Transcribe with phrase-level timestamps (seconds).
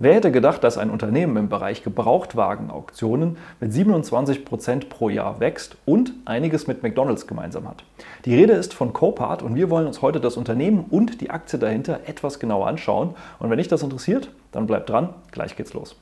[0.00, 5.76] Wer hätte gedacht, dass ein Unternehmen im Bereich Gebrauchtwagenauktionen mit 27 Prozent pro Jahr wächst
[5.84, 7.84] und einiges mit McDonald's gemeinsam hat?
[8.24, 11.60] Die Rede ist von Copart und wir wollen uns heute das Unternehmen und die Aktie
[11.60, 13.14] dahinter etwas genauer anschauen.
[13.38, 15.94] Und wenn dich das interessiert, dann bleib dran, gleich geht's los.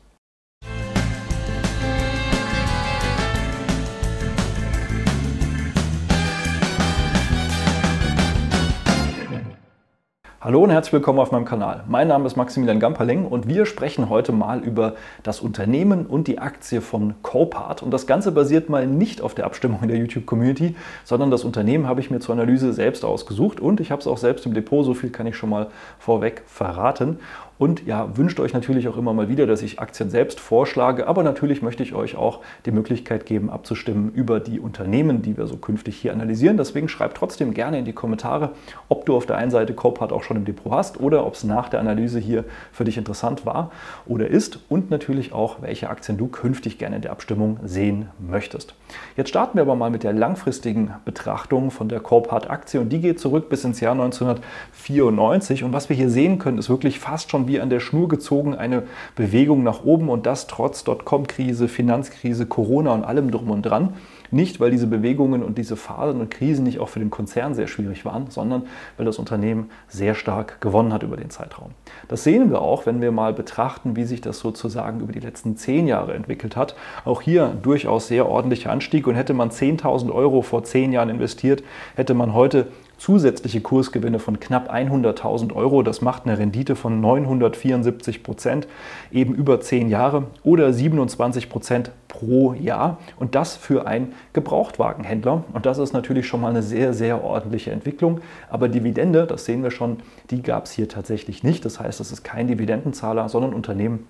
[10.44, 11.84] Hallo und herzlich willkommen auf meinem Kanal.
[11.86, 16.40] Mein Name ist Maximilian Gamperling und wir sprechen heute mal über das Unternehmen und die
[16.40, 17.80] Aktie von Copart.
[17.80, 21.86] Und das Ganze basiert mal nicht auf der Abstimmung in der YouTube-Community, sondern das Unternehmen
[21.86, 24.84] habe ich mir zur Analyse selbst ausgesucht und ich habe es auch selbst im Depot,
[24.84, 25.68] so viel kann ich schon mal
[26.00, 27.20] vorweg verraten.
[27.62, 31.06] Und ja, wünscht euch natürlich auch immer mal wieder, dass ich Aktien selbst vorschlage.
[31.06, 35.46] Aber natürlich möchte ich euch auch die Möglichkeit geben, abzustimmen über die Unternehmen, die wir
[35.46, 36.56] so künftig hier analysieren.
[36.56, 38.50] Deswegen schreibt trotzdem gerne in die Kommentare,
[38.88, 41.44] ob du auf der einen Seite Copart auch schon im Depot hast oder ob es
[41.44, 43.70] nach der Analyse hier für dich interessant war
[44.06, 44.58] oder ist.
[44.68, 48.74] Und natürlich auch, welche Aktien du künftig gerne in der Abstimmung sehen möchtest.
[49.16, 52.80] Jetzt starten wir aber mal mit der langfristigen Betrachtung von der Copart-Aktie.
[52.80, 55.64] Und die geht zurück bis ins Jahr 1994.
[55.64, 58.54] Und was wir hier sehen können, ist wirklich fast schon wie an der Schnur gezogen
[58.54, 58.84] eine
[59.16, 63.94] Bewegung nach oben und das trotz Dotcom-Krise, Finanzkrise, Corona und allem drum und dran.
[64.32, 67.66] Nicht, weil diese Bewegungen und diese Phasen und Krisen nicht auch für den Konzern sehr
[67.66, 68.62] schwierig waren, sondern
[68.96, 71.72] weil das Unternehmen sehr stark gewonnen hat über den Zeitraum.
[72.08, 75.58] Das sehen wir auch, wenn wir mal betrachten, wie sich das sozusagen über die letzten
[75.58, 76.74] zehn Jahre entwickelt hat.
[77.04, 81.62] Auch hier durchaus sehr ordentlicher Anstieg und hätte man 10.000 Euro vor zehn Jahren investiert,
[81.94, 82.68] hätte man heute
[83.02, 85.82] zusätzliche Kursgewinne von knapp 100.000 Euro.
[85.82, 88.68] Das macht eine Rendite von 974 Prozent,
[89.10, 92.98] eben über 10 Jahre oder 27 Prozent pro Jahr.
[93.18, 95.42] Und das für einen Gebrauchtwagenhändler.
[95.52, 98.20] Und das ist natürlich schon mal eine sehr, sehr ordentliche Entwicklung.
[98.48, 99.98] Aber Dividende, das sehen wir schon,
[100.30, 101.64] die gab es hier tatsächlich nicht.
[101.64, 104.06] Das heißt, es ist kein Dividendenzahler, sondern Unternehmen,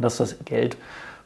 [0.00, 0.76] das das Geld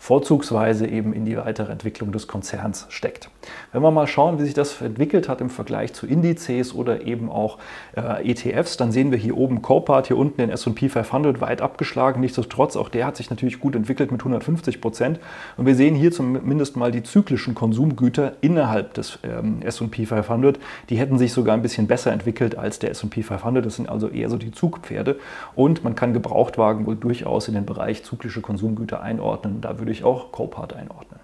[0.02, 3.30] vorzugsweise eben in die weitere Entwicklung des Konzerns steckt.
[3.70, 7.30] Wenn wir mal schauen, wie sich das entwickelt hat im Vergleich zu Indizes oder eben
[7.30, 7.58] auch
[7.94, 12.20] äh, ETFs, dann sehen wir hier oben Copart, hier unten den S&P 500 weit abgeschlagen.
[12.20, 15.20] Nichtsdestotrotz, auch der hat sich natürlich gut entwickelt mit 150 Prozent.
[15.56, 20.58] Und wir sehen hier zumindest mal die zyklischen Konsumgüter innerhalb des ähm, S&P 500.
[20.90, 23.64] Die hätten sich sogar ein bisschen besser entwickelt als der S&P 500.
[23.64, 25.20] Das sind also eher so die Zugpferde.
[25.54, 29.60] Und man kann Gebrauchtwagen wohl durchaus in den Bereich zyklische Konsumgüter einordnen.
[29.60, 31.20] Da würde ich auch Copart einordnen.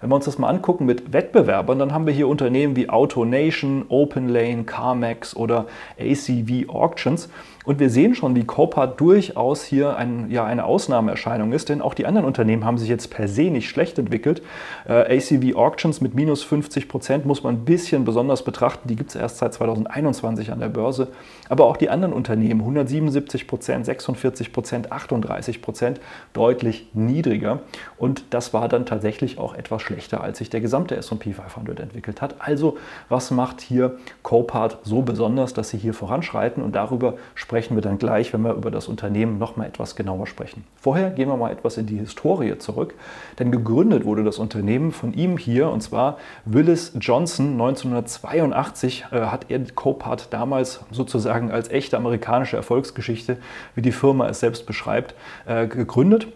[0.00, 3.86] Wenn wir uns das mal angucken mit Wettbewerbern, dann haben wir hier Unternehmen wie AutoNation,
[3.88, 5.66] OpenLane, CarMax oder
[5.98, 7.28] ACV Auctions.
[7.68, 11.92] Und wir sehen schon, wie Copart durchaus hier ein, ja, eine Ausnahmeerscheinung ist, denn auch
[11.92, 14.40] die anderen Unternehmen haben sich jetzt per se nicht schlecht entwickelt.
[14.88, 18.88] Äh, ACV Auctions mit minus 50 Prozent muss man ein bisschen besonders betrachten.
[18.88, 21.08] Die gibt es erst seit 2021 an der Börse.
[21.50, 26.00] Aber auch die anderen Unternehmen, 177 Prozent, 46 Prozent, 38 Prozent,
[26.32, 27.60] deutlich niedriger.
[27.98, 32.22] Und das war dann tatsächlich auch etwas schlechter, als sich der gesamte S&P 500 entwickelt
[32.22, 32.36] hat.
[32.38, 32.78] Also
[33.10, 36.62] was macht hier Copart so besonders, dass sie hier voranschreiten?
[36.62, 39.96] Und darüber sprechen sprechen wir dann gleich, wenn wir über das Unternehmen noch mal etwas
[39.96, 40.62] genauer sprechen.
[40.76, 42.94] Vorher gehen wir mal etwas in die Historie zurück,
[43.40, 49.46] denn gegründet wurde das Unternehmen von ihm hier und zwar Willis Johnson 1982 äh, hat
[49.48, 53.38] er Copart damals sozusagen als echte amerikanische Erfolgsgeschichte,
[53.74, 56.28] wie die Firma es selbst beschreibt, äh, gegründet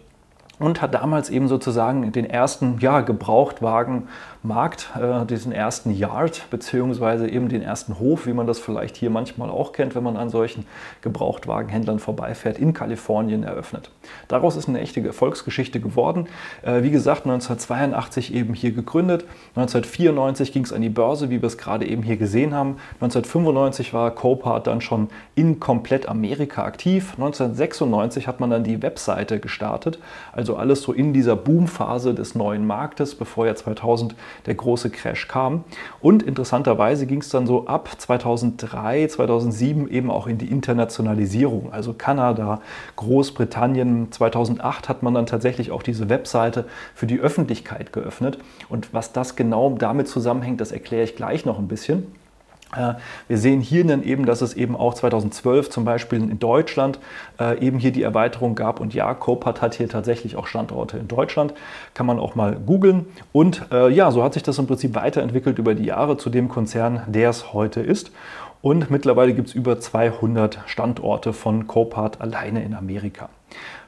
[0.59, 4.09] und hat damals eben sozusagen den ersten ja, Gebrauchtwagen
[4.43, 9.09] Markt, äh, diesen ersten Yard beziehungsweise eben den ersten Hof, wie man das vielleicht hier
[9.09, 10.65] manchmal auch kennt, wenn man an solchen
[11.01, 13.89] Gebrauchtwagenhändlern vorbeifährt, in Kalifornien eröffnet.
[14.27, 16.27] Daraus ist eine echte Erfolgsgeschichte geworden.
[16.61, 19.23] Äh, wie gesagt, 1982 eben hier gegründet.
[19.55, 22.77] 1994 ging es an die Börse, wie wir es gerade eben hier gesehen haben.
[22.95, 27.13] 1995 war Copart dann schon in komplett Amerika aktiv.
[27.13, 29.99] 1996 hat man dann die Webseite gestartet,
[30.33, 34.15] also alles so in dieser Boomphase des neuen Marktes, bevor ja 2000
[34.45, 35.63] der große Crash kam.
[36.01, 41.71] Und interessanterweise ging es dann so ab 2003, 2007 eben auch in die Internationalisierung.
[41.71, 42.61] Also Kanada,
[42.95, 44.11] Großbritannien.
[44.11, 46.65] 2008 hat man dann tatsächlich auch diese Webseite
[46.95, 48.37] für die Öffentlichkeit geöffnet.
[48.69, 52.22] Und was das genau damit zusammenhängt, das erkläre ich gleich noch ein bisschen.
[52.75, 52.95] Äh,
[53.27, 56.99] wir sehen hier dann eben, dass es eben auch 2012 zum Beispiel in Deutschland
[57.39, 58.79] äh, eben hier die Erweiterung gab.
[58.79, 61.53] Und ja, Copart hat hier tatsächlich auch Standorte in Deutschland.
[61.93, 63.07] Kann man auch mal googeln.
[63.31, 66.49] Und äh, ja, so hat sich das im Prinzip weiterentwickelt über die Jahre zu dem
[66.49, 68.11] Konzern, der es heute ist.
[68.61, 73.29] Und mittlerweile gibt es über 200 Standorte von Copart alleine in Amerika.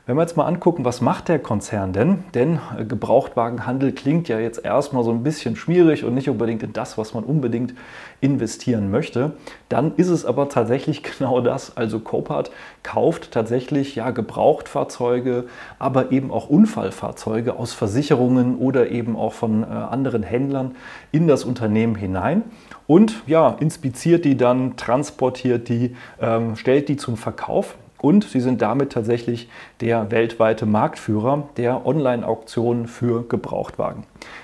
[0.07, 2.25] Wenn wir jetzt mal angucken, was macht der Konzern denn?
[2.35, 6.73] Denn äh, Gebrauchtwagenhandel klingt ja jetzt erstmal so ein bisschen schwierig und nicht unbedingt in
[6.73, 7.73] das, was man unbedingt
[8.21, 9.33] investieren möchte.
[9.67, 11.75] Dann ist es aber tatsächlich genau das.
[11.75, 12.51] Also Copart
[12.83, 15.45] kauft tatsächlich ja Gebrauchtfahrzeuge,
[15.79, 20.75] aber eben auch Unfallfahrzeuge aus Versicherungen oder eben auch von äh, anderen Händlern
[21.11, 22.43] in das Unternehmen hinein
[22.85, 27.75] und ja, inspiziert die dann, transportiert die, ähm, stellt die zum Verkauf
[28.05, 29.49] und sie sind damit tatsächlich
[29.81, 34.03] der weltweite Marktführer der Online-Auktionen für Gebrauchtwagen.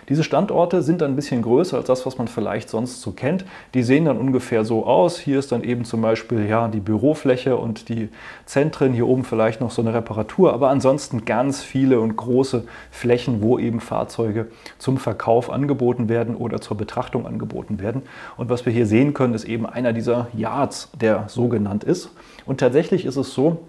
[0.10, 3.46] Diese Standorte sind dann ein bisschen größer als das, was man vielleicht sonst so kennt.
[3.74, 5.18] Die sehen dann ungefähr so aus.
[5.18, 8.10] Hier ist dann eben zum Beispiel ja, die Bürofläche und die
[8.46, 8.94] Zentren.
[8.94, 13.58] Hier oben vielleicht noch so eine Reparatur, aber ansonsten ganz viele und große Flächen, wo
[13.60, 14.48] eben Fahrzeuge
[14.78, 18.02] zum Verkauf angeboten werden oder zur Betrachtung angeboten werden.
[18.38, 22.12] Und was wir hier sehen können, ist eben einer dieser Yards, der so genannt ist.
[22.46, 23.60] Und tatsächlich ist es so,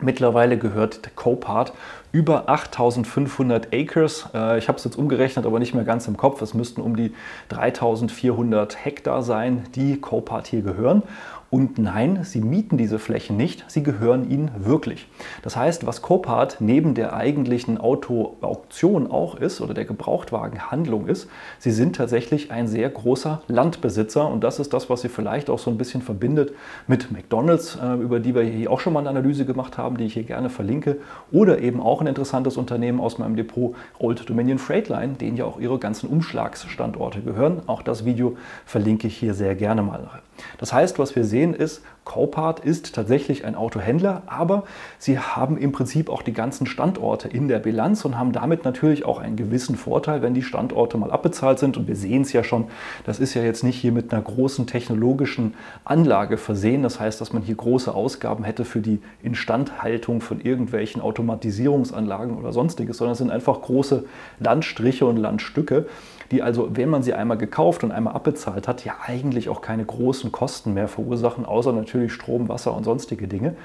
[0.00, 1.72] Mittlerweile gehört Copart
[2.12, 4.28] über 8500 Acres.
[4.32, 6.40] Äh, ich habe es jetzt umgerechnet, aber nicht mehr ganz im Kopf.
[6.40, 7.12] Es müssten um die
[7.48, 11.02] 3400 Hektar sein, die Copart hier gehören.
[11.50, 15.08] Und nein, sie mieten diese Flächen nicht, sie gehören ihnen wirklich.
[15.42, 21.70] Das heißt, was Copart neben der eigentlichen Autoauktion auch ist oder der Gebrauchtwagenhandlung ist, sie
[21.70, 25.70] sind tatsächlich ein sehr großer Landbesitzer und das ist das, was sie vielleicht auch so
[25.70, 26.52] ein bisschen verbindet
[26.86, 30.04] mit McDonald's, äh, über die wir hier auch schon mal eine Analyse gemacht haben, die
[30.04, 30.98] ich hier gerne verlinke,
[31.32, 35.58] oder eben auch ein interessantes Unternehmen aus meinem Depot Old Dominion Freightline, denen ja auch
[35.58, 37.62] ihre ganzen Umschlagsstandorte gehören.
[37.66, 38.36] Auch das Video
[38.66, 40.10] verlinke ich hier sehr gerne mal.
[40.58, 44.64] Das heißt, was wir sehen ist, Copart ist tatsächlich ein Autohändler, aber
[44.98, 49.04] sie haben im Prinzip auch die ganzen Standorte in der Bilanz und haben damit natürlich
[49.04, 51.76] auch einen gewissen Vorteil, wenn die Standorte mal abbezahlt sind.
[51.76, 52.64] Und wir sehen es ja schon,
[53.04, 55.52] das ist ja jetzt nicht hier mit einer großen technologischen
[55.84, 56.82] Anlage versehen.
[56.82, 62.52] Das heißt, dass man hier große Ausgaben hätte für die Instandhaltung von irgendwelchen Automatisierungsanlagen oder
[62.52, 64.06] sonstiges, sondern es sind einfach große
[64.40, 65.84] Landstriche und Landstücke
[66.30, 69.84] die also, wenn man sie einmal gekauft und einmal abbezahlt hat, ja eigentlich auch keine
[69.84, 73.56] großen Kosten mehr verursachen, außer natürlich Strom, Wasser und sonstige Dinge.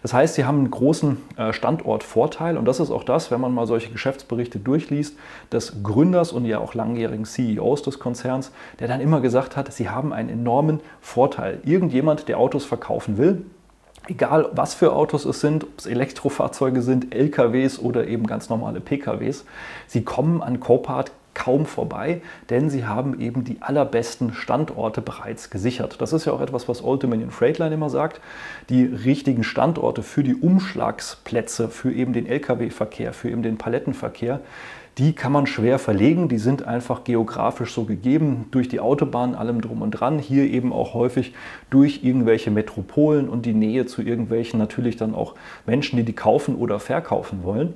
[0.00, 3.52] Das heißt, sie haben einen großen äh, Standortvorteil und das ist auch das, wenn man
[3.52, 5.16] mal solche Geschäftsberichte durchliest,
[5.52, 9.90] des Gründers und ja auch langjährigen CEOs des Konzerns, der dann immer gesagt hat, sie
[9.90, 11.60] haben einen enormen Vorteil.
[11.64, 13.44] Irgendjemand, der Autos verkaufen will,
[14.08, 18.80] egal was für Autos es sind, ob es Elektrofahrzeuge sind, LKWs oder eben ganz normale
[18.80, 19.44] PKWs,
[19.86, 22.20] sie kommen an Copart kaum vorbei,
[22.50, 26.00] denn sie haben eben die allerbesten Standorte bereits gesichert.
[26.00, 28.20] Das ist ja auch etwas, was Old Dominion Freightline immer sagt.
[28.68, 34.40] Die richtigen Standorte für die Umschlagsplätze, für eben den Lkw-Verkehr, für eben den Palettenverkehr,
[34.98, 36.28] die kann man schwer verlegen.
[36.28, 40.18] Die sind einfach geografisch so gegeben, durch die Autobahn, allem drum und dran.
[40.18, 41.32] Hier eben auch häufig
[41.70, 45.34] durch irgendwelche Metropolen und die Nähe zu irgendwelchen natürlich dann auch
[45.66, 47.74] Menschen, die die kaufen oder verkaufen wollen.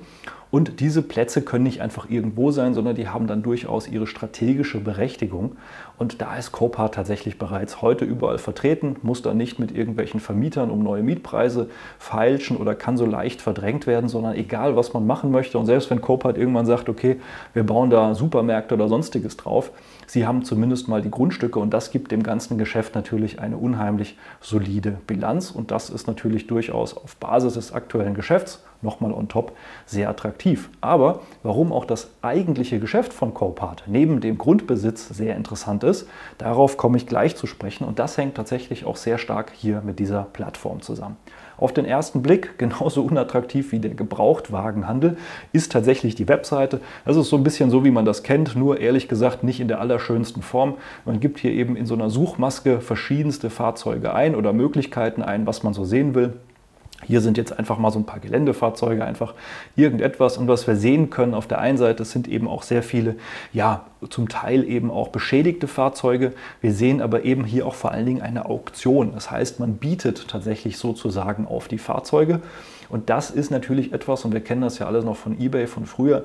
[0.57, 4.81] Und diese Plätze können nicht einfach irgendwo sein, sondern die haben dann durchaus ihre strategische
[4.81, 5.59] Berechtigung.
[5.99, 10.71] Und da ist Copart tatsächlich bereits heute überall vertreten, muss dann nicht mit irgendwelchen Vermietern
[10.71, 11.69] um neue Mietpreise
[11.99, 15.59] feilschen oder kann so leicht verdrängt werden, sondern egal, was man machen möchte.
[15.59, 17.21] Und selbst wenn Copart irgendwann sagt, okay,
[17.53, 19.73] wir bauen da Supermärkte oder sonstiges drauf,
[20.07, 24.17] sie haben zumindest mal die Grundstücke und das gibt dem ganzen Geschäft natürlich eine unheimlich
[24.41, 25.51] solide Bilanz.
[25.51, 29.53] Und das ist natürlich durchaus auf Basis des aktuellen Geschäfts nochmal on top
[29.85, 30.71] sehr attraktiv.
[30.81, 36.09] Aber warum auch das eigentliche Geschäft von Copart neben dem Grundbesitz sehr interessant ist,
[36.39, 39.99] darauf komme ich gleich zu sprechen und das hängt tatsächlich auch sehr stark hier mit
[39.99, 41.17] dieser Plattform zusammen.
[41.59, 45.17] Auf den ersten Blick genauso unattraktiv wie der Gebrauchtwagenhandel
[45.53, 46.81] ist tatsächlich die Webseite.
[47.05, 49.69] Das ist so ein bisschen so, wie man das kennt, nur ehrlich gesagt nicht in
[49.69, 50.75] der allerschönsten Form.
[51.05, 55.63] Man gibt hier eben in so einer Suchmaske verschiedenste Fahrzeuge ein oder Möglichkeiten ein, was
[55.63, 56.35] man so sehen will.
[57.05, 59.35] Hier sind jetzt einfach mal so ein paar Geländefahrzeuge, einfach
[59.77, 60.39] irgendetwas.
[60.39, 63.17] Und was wir sehen können auf der einen Seite, sind eben auch sehr viele,
[63.53, 66.33] ja, zum Teil eben auch beschädigte Fahrzeuge.
[66.61, 69.13] Wir sehen aber eben hier auch vor allen Dingen eine Auktion.
[69.13, 72.41] Das heißt, man bietet tatsächlich sozusagen auf die Fahrzeuge.
[72.89, 75.87] Und das ist natürlich etwas, und wir kennen das ja alles noch von eBay von
[75.87, 76.25] früher,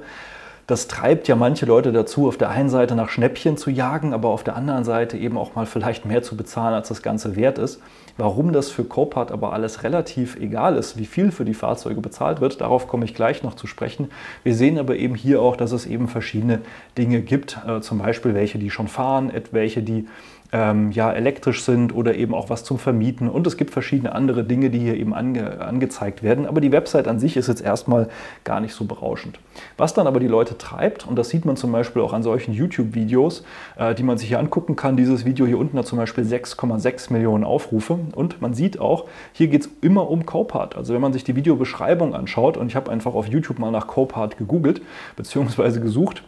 [0.72, 4.30] das treibt ja manche Leute dazu, auf der einen Seite nach Schnäppchen zu jagen, aber
[4.30, 7.58] auf der anderen Seite eben auch mal vielleicht mehr zu bezahlen, als das Ganze wert
[7.58, 7.82] ist.
[8.16, 12.40] Warum das für Copart aber alles relativ egal ist, wie viel für die Fahrzeuge bezahlt
[12.40, 14.12] wird, darauf komme ich gleich noch zu sprechen.
[14.44, 16.62] Wir sehen aber eben hier auch, dass es eben verschiedene
[16.98, 20.08] Dinge gibt, äh, zum Beispiel welche, die schon fahren, welche, die
[20.52, 23.30] ähm, ja, elektrisch sind oder eben auch was zum Vermieten.
[23.30, 26.46] Und es gibt verschiedene andere Dinge, die hier eben ange angezeigt werden.
[26.46, 28.10] Aber die Website an sich ist jetzt erstmal
[28.44, 29.40] gar nicht so berauschend.
[29.78, 32.54] Was dann aber die Leute treibt, und das sieht man zum Beispiel auch an solchen
[32.54, 33.44] YouTube-Videos,
[33.78, 34.98] äh, die man sich hier angucken kann.
[34.98, 38.00] Dieses Video hier unten hat zum Beispiel 6,6 Millionen Aufrufe.
[38.16, 40.76] Und man sieht auch, hier geht es immer um Copart.
[40.76, 43.88] Also wenn man sich die Videobeschreibung anschaut, und ich habe einfach auf YouTube mal nach
[43.88, 44.82] Copart gegoogelt,
[45.16, 46.24] beziehungsweise gesucht,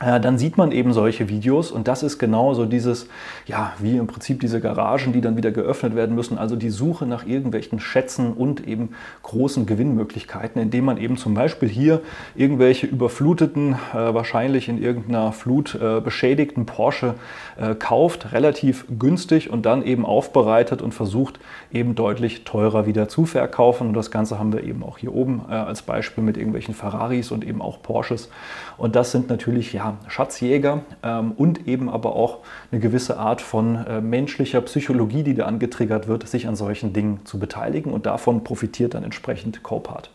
[0.00, 3.08] dann sieht man eben solche Videos und das ist genau so dieses,
[3.46, 7.04] ja, wie im Prinzip diese Garagen, die dann wieder geöffnet werden müssen, also die Suche
[7.04, 8.90] nach irgendwelchen Schätzen und eben
[9.22, 12.00] großen Gewinnmöglichkeiten, indem man eben zum Beispiel hier
[12.36, 17.14] irgendwelche überfluteten, äh, wahrscheinlich in irgendeiner Flut äh, beschädigten Porsche
[17.56, 21.40] äh, kauft, relativ günstig und dann eben aufbereitet und versucht
[21.72, 23.88] eben deutlich teurer wieder zu verkaufen.
[23.88, 27.30] Und das Ganze haben wir eben auch hier oben äh, als Beispiel mit irgendwelchen Ferraris
[27.32, 28.30] und eben auch Porsches.
[28.76, 32.38] Und das sind natürlich, ja, Schatzjäger ähm, und eben aber auch
[32.70, 37.20] eine gewisse Art von äh, menschlicher Psychologie, die da angetriggert wird, sich an solchen Dingen
[37.24, 40.10] zu beteiligen und davon profitiert dann entsprechend Copart.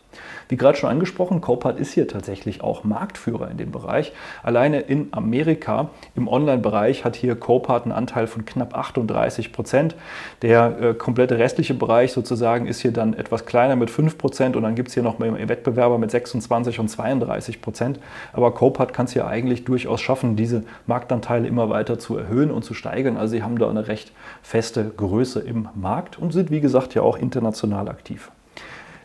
[0.48, 4.12] Wie gerade schon angesprochen, Copart ist hier tatsächlich auch Marktführer in dem Bereich.
[4.42, 9.94] Alleine in Amerika im Online-Bereich hat hier Copart einen Anteil von knapp 38 Prozent.
[10.42, 14.62] Der äh, komplette restliche Bereich sozusagen ist hier dann etwas kleiner mit 5 Prozent und
[14.62, 17.98] dann gibt es hier noch mehr Wettbewerber mit 26 und 32 Prozent.
[18.32, 22.64] Aber Copart kann es hier eigentlich durchaus schaffen, diese Marktanteile immer weiter zu erhöhen und
[22.64, 23.16] zu steigern.
[23.16, 27.02] Also sie haben da eine recht feste Größe im Markt und sind wie gesagt ja
[27.02, 28.30] auch international aktiv.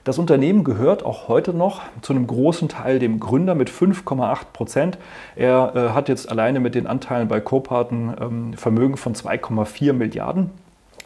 [0.05, 4.97] Das Unternehmen gehört auch heute noch zu einem großen Teil dem Gründer mit 5,8 Prozent.
[5.35, 9.93] Er äh, hat jetzt alleine mit den Anteilen bei Copart ein ähm, Vermögen von 2,4
[9.93, 10.51] Milliarden.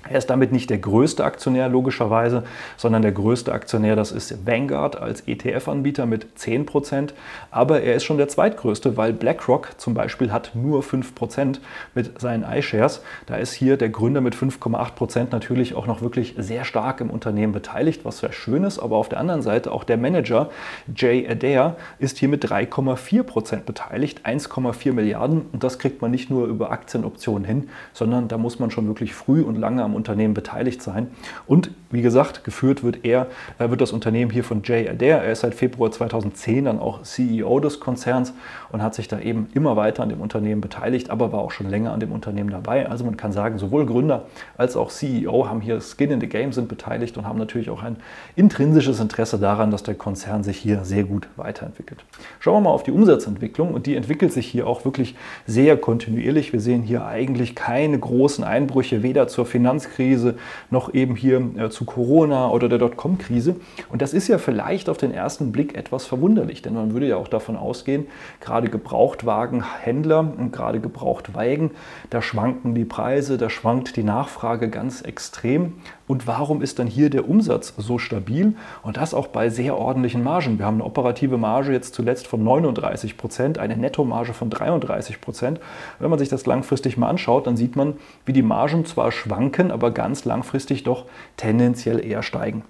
[0.09, 2.43] Er ist damit nicht der größte Aktionär logischerweise,
[2.75, 7.11] sondern der größte Aktionär, das ist Vanguard als ETF-Anbieter mit 10%.
[7.51, 11.59] Aber er ist schon der zweitgrößte, weil BlackRock zum Beispiel hat nur 5%
[11.95, 13.01] mit seinen iShares.
[13.27, 17.53] Da ist hier der Gründer mit 5,8% natürlich auch noch wirklich sehr stark im Unternehmen
[17.53, 18.79] beteiligt, was sehr schön ist.
[18.79, 20.49] Aber auf der anderen Seite auch der Manager
[20.93, 25.43] Jay Adair ist hier mit 3,4% beteiligt, 1,4 Milliarden.
[25.53, 29.13] Und das kriegt man nicht nur über Aktienoptionen hin, sondern da muss man schon wirklich
[29.13, 31.07] früh und lange am Unternehmen beteiligt sein.
[31.45, 33.27] Und wie gesagt, geführt wird er,
[33.59, 35.21] äh, wird das Unternehmen hier von Jay Adair.
[35.23, 38.33] Er ist seit Februar 2010 dann auch CEO des Konzerns
[38.73, 41.69] und hat sich da eben immer weiter an dem Unternehmen beteiligt, aber war auch schon
[41.69, 42.89] länger an dem Unternehmen dabei.
[42.89, 44.23] Also man kann sagen, sowohl Gründer
[44.57, 47.83] als auch CEO haben hier Skin in the Game, sind beteiligt und haben natürlich auch
[47.83, 47.97] ein
[48.35, 52.03] intrinsisches Interesse daran, dass der Konzern sich hier sehr gut weiterentwickelt.
[52.41, 55.15] Schauen wir mal auf die Umsatzentwicklung und die entwickelt sich hier auch wirklich
[55.45, 56.51] sehr kontinuierlich.
[56.51, 60.35] Wir sehen hier eigentlich keine großen Einbrüche, weder zur Finanz Finanzkrise,
[60.69, 63.55] noch eben hier äh, zu Corona oder der Dotcom-Krise.
[63.89, 67.17] Und das ist ja vielleicht auf den ersten Blick etwas verwunderlich, denn man würde ja
[67.17, 68.07] auch davon ausgehen,
[68.39, 71.71] gerade Gebrauchtwagenhändler und gerade Gebrauchtwagen,
[72.09, 75.73] da schwanken die Preise, da schwankt die Nachfrage ganz extrem.
[76.07, 78.55] Und warum ist dann hier der Umsatz so stabil?
[78.81, 80.59] Und das auch bei sehr ordentlichen Margen.
[80.59, 85.59] Wir haben eine operative Marge jetzt zuletzt von 39 Prozent, eine Nettomarge von 33 Prozent.
[85.99, 89.71] Wenn man sich das langfristig mal anschaut, dann sieht man, wie die Margen zwar schwanken,
[89.71, 91.05] aber ganz langfristig doch
[91.37, 92.63] tendenziell eher steigen.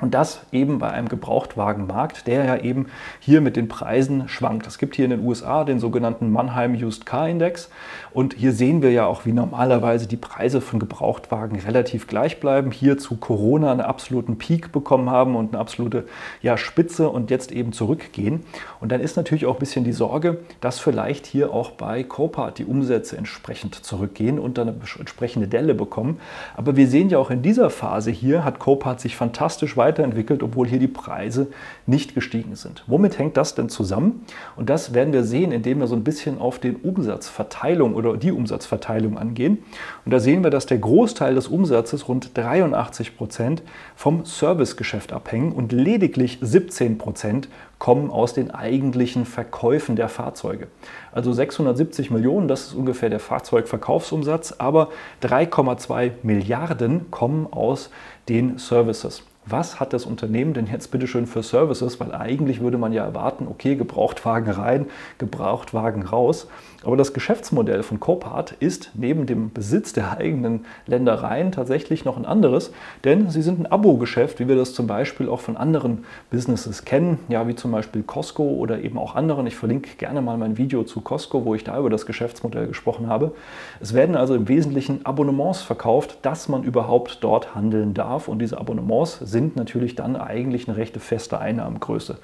[0.00, 2.86] Und das eben bei einem Gebrauchtwagenmarkt, der ja eben
[3.18, 4.68] hier mit den Preisen schwankt.
[4.68, 7.68] Es gibt hier in den USA den sogenannten Mannheim Used Car Index.
[8.12, 12.70] Und hier sehen wir ja auch, wie normalerweise die Preise von Gebrauchtwagen relativ gleich bleiben.
[12.70, 16.06] Hier zu Corona einen absoluten Peak bekommen haben und eine absolute
[16.42, 18.44] ja, Spitze und jetzt eben zurückgehen.
[18.80, 22.58] Und dann ist natürlich auch ein bisschen die Sorge, dass vielleicht hier auch bei Copart
[22.58, 26.20] die Umsätze entsprechend zurückgehen und dann eine entsprechende Delle bekommen.
[26.56, 30.42] Aber wir sehen ja auch in dieser Phase hier hat Copart sich fantastisch weiter weiterentwickelt,
[30.42, 31.48] obwohl hier die Preise
[31.86, 32.84] nicht gestiegen sind.
[32.86, 34.26] Womit hängt das denn zusammen?
[34.56, 38.32] Und das werden wir sehen, indem wir so ein bisschen auf den Umsatzverteilung oder die
[38.32, 39.64] Umsatzverteilung angehen.
[40.04, 43.62] Und da sehen wir, dass der Großteil des Umsatzes, rund 83 Prozent,
[43.96, 50.66] vom Servicegeschäft abhängen und lediglich 17 Prozent kommen aus den eigentlichen Verkäufen der Fahrzeuge.
[51.12, 54.88] Also 670 Millionen, das ist ungefähr der Fahrzeugverkaufsumsatz, aber
[55.22, 57.90] 3,2 Milliarden kommen aus
[58.28, 62.00] den Services was hat das Unternehmen denn jetzt bitte schön für Services?
[62.00, 64.86] Weil eigentlich würde man ja erwarten, okay, Gebrauchtwagen rein,
[65.18, 66.48] Gebrauchtwagen raus.
[66.84, 72.24] Aber das Geschäftsmodell von Copart ist neben dem Besitz der eigenen Ländereien tatsächlich noch ein
[72.24, 76.84] anderes, denn sie sind ein Abo-Geschäft, wie wir das zum Beispiel auch von anderen Businesses
[76.84, 79.48] kennen, ja, wie zum Beispiel Costco oder eben auch anderen.
[79.48, 83.08] Ich verlinke gerne mal mein Video zu Costco, wo ich da über das Geschäftsmodell gesprochen
[83.08, 83.32] habe.
[83.80, 88.56] Es werden also im Wesentlichen Abonnements verkauft, dass man überhaupt dort handeln darf und diese
[88.56, 92.18] Abonnements sind natürlich dann eigentlich eine rechte feste Einnahmengröße.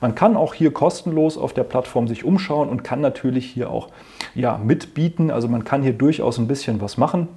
[0.00, 3.88] Man kann auch hier kostenlos auf der Plattform sich umschauen und kann natürlich hier auch
[4.34, 5.30] ja, mitbieten.
[5.30, 7.28] Also man kann hier durchaus ein bisschen was machen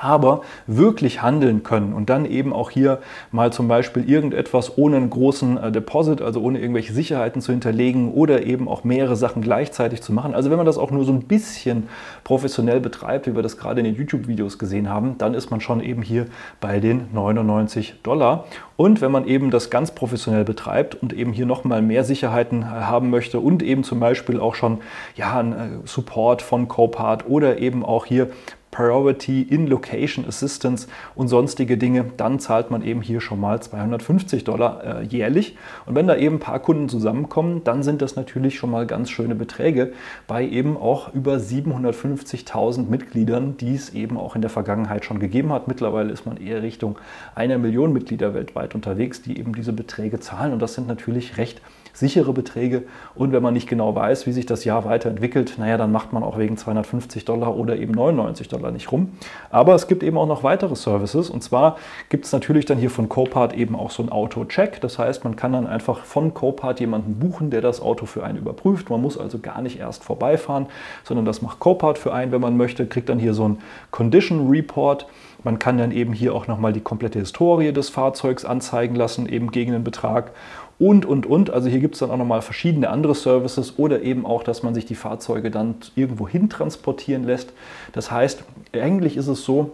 [0.00, 2.98] aber wirklich handeln können und dann eben auch hier
[3.32, 8.12] mal zum Beispiel irgendetwas ohne einen großen äh, Deposit, also ohne irgendwelche Sicherheiten zu hinterlegen
[8.12, 10.34] oder eben auch mehrere Sachen gleichzeitig zu machen.
[10.34, 11.88] Also wenn man das auch nur so ein bisschen
[12.24, 15.80] professionell betreibt, wie wir das gerade in den YouTube-Videos gesehen haben, dann ist man schon
[15.80, 16.26] eben hier
[16.60, 18.44] bei den 99 Dollar.
[18.76, 22.64] Und wenn man eben das ganz professionell betreibt und eben hier nochmal mehr Sicherheiten äh,
[22.64, 24.78] haben möchte und eben zum Beispiel auch schon
[25.16, 28.30] ja, einen äh, Support von Copart oder eben auch hier
[28.78, 34.44] Priority in Location Assistance und sonstige Dinge, dann zahlt man eben hier schon mal 250
[34.44, 35.56] Dollar äh, jährlich.
[35.84, 39.10] Und wenn da eben ein paar Kunden zusammenkommen, dann sind das natürlich schon mal ganz
[39.10, 39.94] schöne Beträge
[40.28, 45.52] bei eben auch über 750.000 Mitgliedern, die es eben auch in der Vergangenheit schon gegeben
[45.52, 45.66] hat.
[45.66, 47.00] Mittlerweile ist man eher Richtung
[47.34, 50.52] einer Million Mitglieder weltweit unterwegs, die eben diese Beträge zahlen.
[50.52, 51.60] Und das sind natürlich recht
[51.92, 52.84] sichere Beträge.
[53.14, 56.22] Und wenn man nicht genau weiß, wie sich das Jahr weiterentwickelt, naja, dann macht man
[56.22, 59.12] auch wegen 250 Dollar oder eben 99 Dollar nicht rum.
[59.50, 61.30] Aber es gibt eben auch noch weitere Services.
[61.30, 61.76] Und zwar
[62.08, 64.80] gibt es natürlich dann hier von Copart eben auch so ein Auto-Check.
[64.80, 68.38] Das heißt, man kann dann einfach von Copart jemanden buchen, der das Auto für einen
[68.38, 68.90] überprüft.
[68.90, 70.66] Man muss also gar nicht erst vorbeifahren,
[71.04, 73.58] sondern das macht Copart für einen, wenn man möchte, kriegt dann hier so ein
[73.90, 75.06] Condition Report.
[75.44, 79.50] Man kann dann eben hier auch nochmal die komplette Historie des Fahrzeugs anzeigen lassen, eben
[79.50, 80.32] gegen den Betrag
[80.78, 81.50] und, und, und.
[81.50, 84.74] Also hier gibt es dann auch nochmal verschiedene andere Services oder eben auch, dass man
[84.74, 87.52] sich die Fahrzeuge dann irgendwo hin transportieren lässt.
[87.92, 89.72] Das heißt, eigentlich ist es so,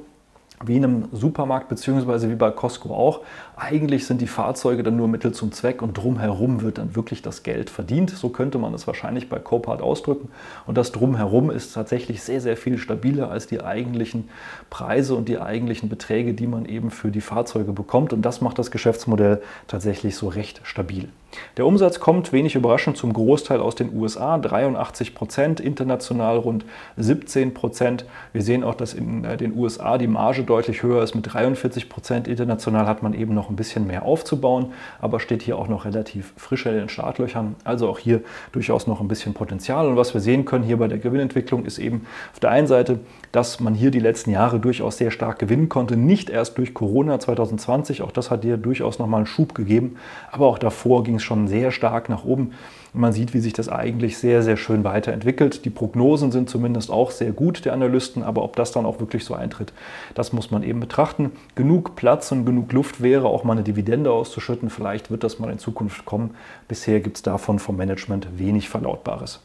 [0.66, 3.20] wie in einem Supermarkt beziehungsweise wie bei Costco auch.
[3.56, 7.42] Eigentlich sind die Fahrzeuge dann nur Mittel zum Zweck und drumherum wird dann wirklich das
[7.42, 8.10] Geld verdient.
[8.10, 10.28] So könnte man es wahrscheinlich bei Copart ausdrücken.
[10.66, 14.28] Und das drumherum ist tatsächlich sehr, sehr viel stabiler als die eigentlichen
[14.70, 18.12] Preise und die eigentlichen Beträge, die man eben für die Fahrzeuge bekommt.
[18.12, 21.08] Und das macht das Geschäftsmodell tatsächlich so recht stabil.
[21.56, 26.64] Der Umsatz kommt wenig überraschend zum Großteil aus den USA, 83 Prozent, international rund
[26.96, 28.04] 17 Prozent.
[28.32, 31.88] Wir sehen auch, dass in äh, den USA die Marge deutlich höher ist mit 43
[31.88, 32.28] Prozent.
[32.28, 36.32] International hat man eben noch ein bisschen mehr aufzubauen, aber steht hier auch noch relativ
[36.36, 37.56] frisch in den Startlöchern.
[37.64, 38.22] Also auch hier
[38.52, 39.86] durchaus noch ein bisschen Potenzial.
[39.86, 43.00] Und was wir sehen können hier bei der Gewinnentwicklung ist eben auf der einen Seite,
[43.32, 45.96] dass man hier die letzten Jahre durchaus sehr stark gewinnen konnte.
[45.96, 49.96] Nicht erst durch Corona 2020, auch das hat hier durchaus nochmal einen Schub gegeben,
[50.30, 52.52] aber auch davor ging es schon sehr stark nach oben.
[52.94, 55.64] Und man sieht, wie sich das eigentlich sehr, sehr schön weiterentwickelt.
[55.64, 59.24] Die Prognosen sind zumindest auch sehr gut der Analysten, aber ob das dann auch wirklich
[59.24, 59.72] so eintritt,
[60.14, 61.32] das muss man eben betrachten.
[61.56, 64.70] Genug Platz und genug Luft wäre, auch mal eine Dividende auszuschütten.
[64.70, 66.36] Vielleicht wird das mal in Zukunft kommen.
[66.68, 69.40] Bisher gibt es davon vom Management wenig Verlautbares.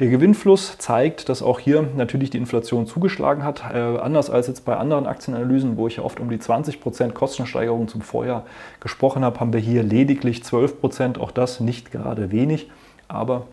[0.00, 3.62] Der Gewinnfluss zeigt, dass auch hier natürlich die Inflation zugeschlagen hat.
[3.72, 7.86] Äh, anders als jetzt bei anderen Aktienanalysen, wo ich ja oft um die 20% Kostensteigerung
[7.86, 8.44] zum Vorjahr
[8.80, 11.18] gesprochen habe, haben wir hier lediglich 12%.
[11.18, 12.68] Auch das nicht gerade wenig.
[13.08, 13.46] Aber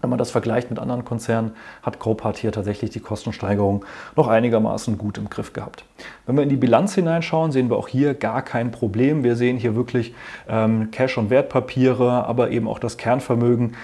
[0.00, 3.84] wenn man das vergleicht mit anderen Konzernen, hat Copart hier tatsächlich die Kostensteigerung
[4.16, 5.84] noch einigermaßen gut im Griff gehabt.
[6.26, 9.24] Wenn wir in die Bilanz hineinschauen, sehen wir auch hier gar kein Problem.
[9.24, 10.14] Wir sehen hier wirklich
[10.48, 13.74] ähm, Cash- und Wertpapiere, aber eben auch das Kernvermögen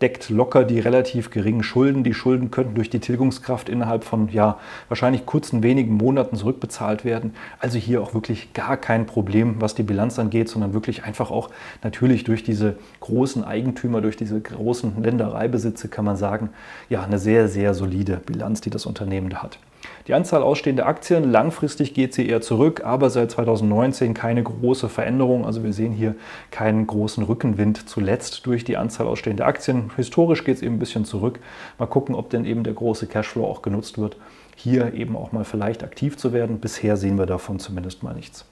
[0.00, 2.04] deckt locker die relativ geringen Schulden.
[2.04, 7.34] Die Schulden könnten durch die Tilgungskraft innerhalb von ja, wahrscheinlich kurzen wenigen Monaten zurückbezahlt werden.
[7.58, 11.50] Also hier auch wirklich gar kein Problem, was die Bilanz angeht, sondern wirklich einfach auch
[11.82, 16.50] natürlich durch diese großen Eigentümer, durch diese großen Ländereibesitze kann man sagen,
[16.88, 19.58] ja, eine sehr, sehr solide Bilanz, die das Unternehmen da hat.
[20.06, 25.44] Die Anzahl ausstehender Aktien, langfristig geht sie eher zurück, aber seit 2019 keine große Veränderung.
[25.44, 26.14] Also wir sehen hier
[26.50, 29.90] keinen großen Rückenwind zuletzt durch die Anzahl ausstehender Aktien.
[29.96, 31.40] Historisch geht es eben ein bisschen zurück.
[31.78, 34.16] Mal gucken, ob denn eben der große Cashflow auch genutzt wird,
[34.54, 36.60] hier eben auch mal vielleicht aktiv zu werden.
[36.60, 38.46] Bisher sehen wir davon zumindest mal nichts.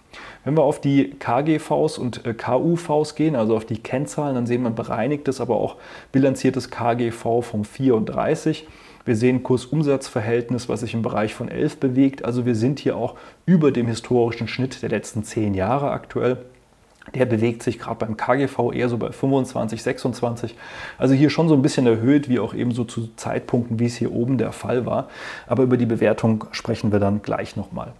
[0.44, 4.62] Wenn wir auf die KGVs und äh, KUVs gehen, also auf die Kennzahlen, dann sehen
[4.62, 5.76] wir ein bereinigtes, aber auch
[6.12, 8.66] bilanziertes KGV vom 34.
[9.04, 12.24] Wir sehen Kursumsatzverhältnis, was sich im Bereich von 11 bewegt.
[12.24, 16.38] Also wir sind hier auch über dem historischen Schnitt der letzten zehn Jahre aktuell.
[17.12, 20.54] Der bewegt sich gerade beim KGV eher so bei 25, 26.
[20.96, 23.96] Also hier schon so ein bisschen erhöht, wie auch eben so zu Zeitpunkten, wie es
[23.96, 25.08] hier oben der Fall war.
[25.46, 27.92] Aber über die Bewertung sprechen wir dann gleich nochmal.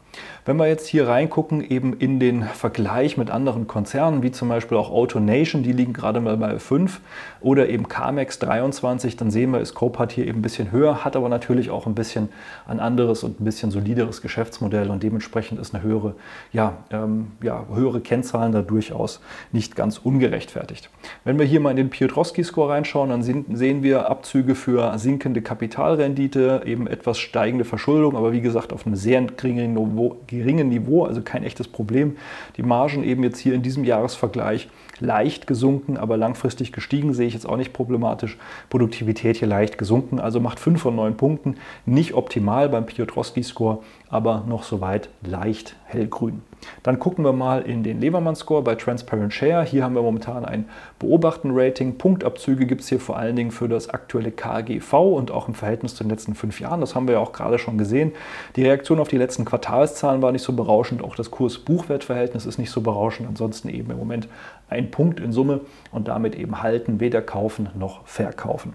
[0.47, 4.77] Wenn wir jetzt hier reingucken, eben in den Vergleich mit anderen Konzernen, wie zum Beispiel
[4.77, 7.01] auch AutoNation, die liegen gerade mal bei 5
[7.41, 11.17] oder eben Carmex 23, dann sehen wir, ist Copart hier eben ein bisschen höher, hat
[11.17, 12.29] aber natürlich auch ein bisschen
[12.69, 16.15] ein anderes und ein bisschen solideres Geschäftsmodell und dementsprechend ist eine höhere,
[16.53, 20.91] ja, ähm, ja, höhere Kennzahlen da durchaus nicht ganz ungerechtfertigt.
[21.25, 26.63] Wenn wir hier mal in den Piotrowski-Score reinschauen, dann sehen wir Abzüge für sinkende Kapitalrendite,
[26.67, 31.23] eben etwas steigende Verschuldung, aber wie gesagt auf einem sehr geringen Niveau Geringen Niveau, also
[31.23, 32.17] kein echtes Problem.
[32.57, 34.69] Die Margen eben jetzt hier in diesem Jahresvergleich
[35.01, 38.39] leicht gesunken, aber langfristig gestiegen, sehe ich jetzt auch nicht problematisch.
[38.71, 41.57] Produktivität hier leicht gesunken, also macht 5 von 9 Punkten.
[41.87, 43.83] Nicht optimal beim Piotrowski-Score,
[44.15, 46.43] aber noch soweit leicht hellgrün.
[46.85, 49.65] Dann gucken wir mal in den Levermann-Score bei Transparent Share.
[49.65, 50.67] Hier haben wir momentan ein
[51.01, 51.99] Beobachten-Rating.
[51.99, 55.97] Punktabzüge gibt es hier vor allen Dingen für das aktuelle KGV und auch im Verhältnis
[55.97, 56.81] zu den letzten fünf Jahren.
[56.81, 58.13] Das haben wir ja auch gerade schon gesehen.
[58.55, 61.03] Die Reaktion auf die letzten Quartalszahlen war nicht so berauschend.
[61.03, 63.29] Auch das Kurs-Buchwert-Verhältnis ist nicht so berauschend.
[63.29, 64.29] Ansonsten eben im Moment
[64.69, 68.75] ein Punkt in Summe und damit eben halten, weder kaufen noch verkaufen.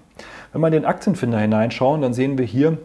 [0.52, 2.78] Wenn wir in den Aktienfinder hineinschauen, dann sehen wir hier,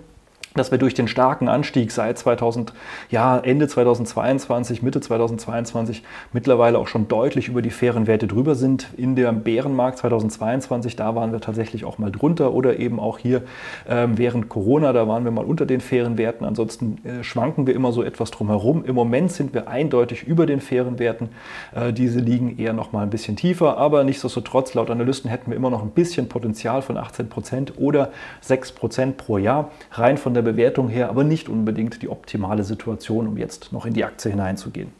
[0.55, 2.73] dass wir durch den starken Anstieg seit 2000,
[3.11, 8.89] ja, Ende 2022, Mitte 2022 mittlerweile auch schon deutlich über die fairen Werte drüber sind.
[8.97, 13.43] In der Bärenmarkt 2022, da waren wir tatsächlich auch mal drunter oder eben auch hier
[13.89, 16.45] ähm, während Corona, da waren wir mal unter den fairen Werten.
[16.45, 18.85] Ansonsten äh, schwanken wir immer so etwas drumherum.
[18.85, 21.31] Im Moment sind wir eindeutig über den fairen Werten.
[21.75, 25.57] Äh, diese liegen eher noch mal ein bisschen tiefer, aber nichtsdestotrotz, laut Analysten hätten wir
[25.57, 28.13] immer noch ein bisschen Potenzial von 18 Prozent oder
[28.43, 33.27] 6 Prozent pro Jahr rein von der Bewertung her aber nicht unbedingt die optimale Situation,
[33.27, 34.93] um jetzt noch in die Aktie hineinzugehen.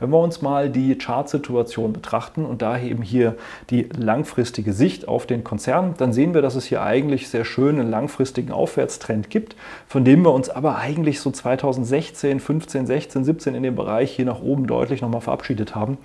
[0.00, 3.34] Wenn wir uns mal die Chartsituation betrachten und daher eben hier
[3.70, 7.80] die langfristige Sicht auf den Konzern, dann sehen wir, dass es hier eigentlich sehr schön
[7.80, 9.56] einen langfristigen Aufwärtstrend gibt,
[9.86, 14.24] von dem wir uns aber eigentlich so 2016, 15, 16, 17 in dem Bereich hier
[14.24, 15.98] nach oben deutlich nochmal verabschiedet haben.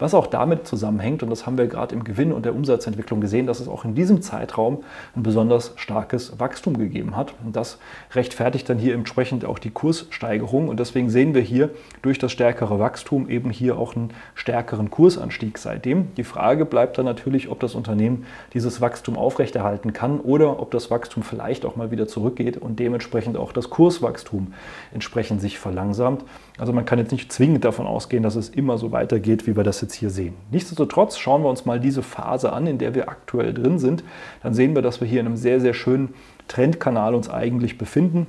[0.00, 3.46] Was auch damit zusammenhängt, und das haben wir gerade im Gewinn und der Umsatzentwicklung gesehen,
[3.46, 4.82] dass es auch in diesem Zeitraum
[5.14, 7.34] ein besonders starkes Wachstum gegeben hat.
[7.44, 7.78] Und das
[8.12, 10.68] rechtfertigt dann hier entsprechend auch die Kurssteigerung.
[10.68, 11.68] Und deswegen sehen wir hier
[12.00, 16.14] durch das stärkere Wachstum eben hier auch einen stärkeren Kursanstieg seitdem.
[16.14, 20.90] Die Frage bleibt dann natürlich, ob das Unternehmen dieses Wachstum aufrechterhalten kann oder ob das
[20.90, 24.54] Wachstum vielleicht auch mal wieder zurückgeht und dementsprechend auch das Kurswachstum
[24.94, 26.24] entsprechend sich verlangsamt.
[26.60, 29.64] Also man kann jetzt nicht zwingend davon ausgehen, dass es immer so weitergeht, wie wir
[29.64, 30.34] das jetzt hier sehen.
[30.50, 34.04] Nichtsdestotrotz schauen wir uns mal diese Phase an, in der wir aktuell drin sind.
[34.42, 36.12] Dann sehen wir, dass wir hier in einem sehr, sehr schönen
[36.48, 38.26] Trendkanal uns eigentlich befinden.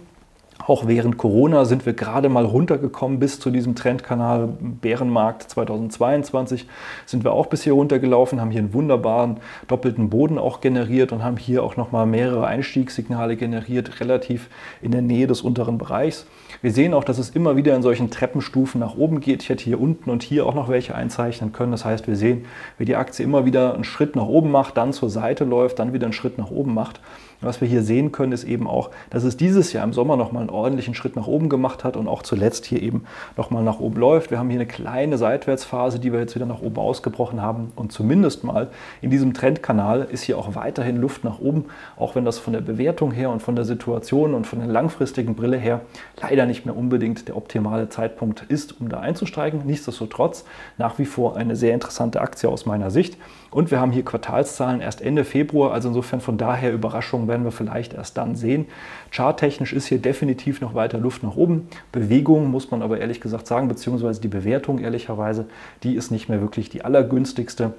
[0.66, 6.68] Auch während Corona sind wir gerade mal runtergekommen bis zu diesem Trendkanal Bärenmarkt 2022.
[7.06, 11.22] Sind wir auch bis hier runtergelaufen, haben hier einen wunderbaren doppelten Boden auch generiert und
[11.22, 14.48] haben hier auch nochmal mehrere Einstiegssignale generiert, relativ
[14.82, 16.28] in der Nähe des unteren Bereichs.
[16.64, 19.42] Wir sehen auch, dass es immer wieder in solchen Treppenstufen nach oben geht.
[19.42, 21.72] Ich hätte hier unten und hier auch noch welche einzeichnen können.
[21.72, 22.46] Das heißt, wir sehen,
[22.78, 25.92] wie die Aktie immer wieder einen Schritt nach oben macht, dann zur Seite läuft, dann
[25.92, 27.00] wieder einen Schritt nach oben macht.
[27.44, 30.42] Was wir hier sehen können, ist eben auch, dass es dieses Jahr im Sommer nochmal
[30.42, 34.00] einen ordentlichen Schritt nach oben gemacht hat und auch zuletzt hier eben nochmal nach oben
[34.00, 34.30] läuft.
[34.30, 37.72] Wir haben hier eine kleine Seitwärtsphase, die wir jetzt wieder nach oben ausgebrochen haben.
[37.76, 38.70] Und zumindest mal
[39.02, 41.66] in diesem Trendkanal ist hier auch weiterhin Luft nach oben,
[41.98, 45.34] auch wenn das von der Bewertung her und von der Situation und von der langfristigen
[45.34, 45.82] Brille her
[46.22, 49.62] leider nicht mehr unbedingt der optimale Zeitpunkt ist, um da einzusteigen.
[49.66, 50.44] Nichtsdestotrotz
[50.78, 53.18] nach wie vor eine sehr interessante Aktie aus meiner Sicht.
[53.50, 57.52] Und wir haben hier Quartalszahlen erst Ende Februar, also insofern von daher Überraschungen werden wir
[57.52, 58.66] vielleicht erst dann sehen.
[59.12, 61.70] Charttechnisch ist hier definitiv noch weiter Luft nach oben.
[61.92, 65.46] Bewegung muss man aber ehrlich gesagt sagen, beziehungsweise die Bewertung ehrlicherweise,
[65.84, 67.74] die ist nicht mehr wirklich die allergünstigste.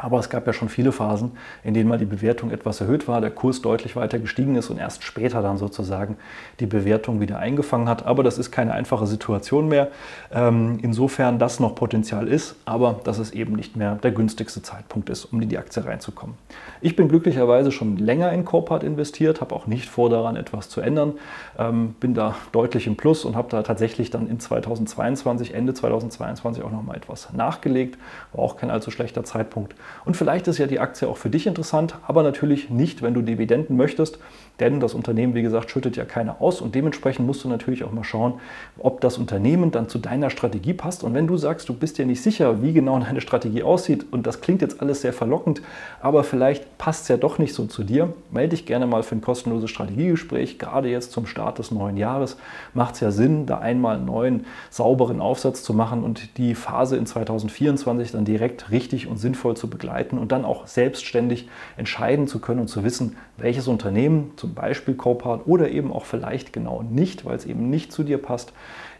[0.00, 1.32] Aber es gab ja schon viele Phasen,
[1.64, 4.78] in denen mal die Bewertung etwas erhöht war, der Kurs deutlich weiter gestiegen ist und
[4.78, 6.16] erst später dann sozusagen
[6.60, 8.06] die Bewertung wieder eingefangen hat.
[8.06, 9.88] Aber das ist keine einfache Situation mehr.
[10.32, 15.10] Ähm, insofern das noch Potenzial ist, aber dass es eben nicht mehr der günstigste Zeitpunkt
[15.10, 16.36] ist, um in die Aktie reinzukommen.
[16.80, 20.80] Ich bin glücklicherweise schon länger in Copart investiert, habe auch nicht vor, daran etwas zu
[20.80, 21.14] ändern.
[21.58, 26.62] Ähm, bin da deutlich im Plus und habe da tatsächlich dann in 2022, Ende 2022
[26.62, 27.98] auch nochmal etwas nachgelegt.
[28.32, 29.74] War auch kein allzu schlechter Zeitpunkt.
[30.04, 33.22] Und vielleicht ist ja die Aktie auch für dich interessant, aber natürlich nicht, wenn du
[33.22, 34.18] Dividenden möchtest,
[34.60, 37.92] denn das Unternehmen, wie gesagt, schüttet ja keine aus und dementsprechend musst du natürlich auch
[37.92, 38.34] mal schauen,
[38.78, 41.04] ob das Unternehmen dann zu deiner Strategie passt.
[41.04, 44.26] Und wenn du sagst, du bist dir nicht sicher, wie genau deine Strategie aussieht und
[44.26, 45.62] das klingt jetzt alles sehr verlockend,
[46.00, 49.14] aber vielleicht passt es ja doch nicht so zu dir, melde dich gerne mal für
[49.14, 50.58] ein kostenloses Strategiegespräch.
[50.58, 52.36] Gerade jetzt zum Start des neuen Jahres
[52.74, 56.96] macht es ja Sinn, da einmal einen neuen, sauberen Aufsatz zu machen und die Phase
[56.96, 62.40] in 2024 dann direkt richtig und sinnvoll zu begleiten und dann auch selbstständig entscheiden zu
[62.40, 67.24] können und zu wissen, welches Unternehmen, zum Beispiel Copart oder eben auch vielleicht genau nicht,
[67.24, 68.52] weil es eben nicht zu dir passt,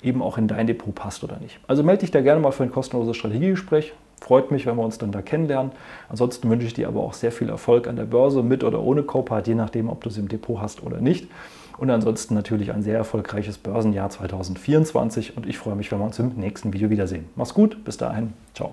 [0.02, 1.58] eben auch in dein Depot passt oder nicht.
[1.66, 3.92] Also melde dich da gerne mal für ein kostenloses Strategiegespräch.
[4.20, 5.72] Freut mich, wenn wir uns dann da kennenlernen.
[6.08, 9.02] Ansonsten wünsche ich dir aber auch sehr viel Erfolg an der Börse mit oder ohne
[9.02, 11.28] Copart, je nachdem, ob du es im Depot hast oder nicht.
[11.78, 16.18] Und ansonsten natürlich ein sehr erfolgreiches Börsenjahr 2024 und ich freue mich, wenn wir uns
[16.18, 17.26] im nächsten Video wiedersehen.
[17.36, 18.72] Mach's gut, bis dahin, ciao.